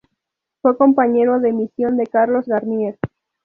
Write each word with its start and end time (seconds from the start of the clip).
Fue 0.63 0.75
compañero 0.77 1.39
de 1.39 1.53
misión 1.53 1.95
de 1.95 2.07
Carlos 2.07 2.47
Garnier. 2.47 2.97